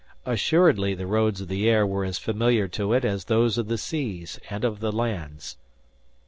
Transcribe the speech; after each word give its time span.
Assuredly 0.25 0.95
the 0.95 1.05
roads 1.05 1.41
of 1.41 1.47
the 1.47 1.69
air 1.69 1.85
were 1.85 2.03
as 2.03 2.17
familiar 2.17 2.67
to 2.69 2.91
it 2.91 3.05
as 3.05 3.25
those 3.25 3.59
of 3.59 3.67
the 3.67 3.77
seas 3.77 4.39
and 4.49 4.63
of 4.63 4.79
the 4.79 4.91
lands! 4.91 5.57